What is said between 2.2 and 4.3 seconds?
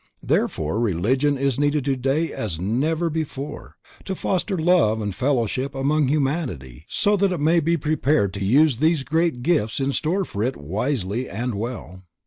as never before, to